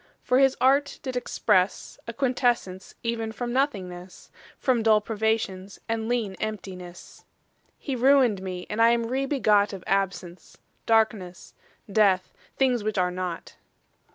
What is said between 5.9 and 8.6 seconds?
leane emptinesse: He ruin'd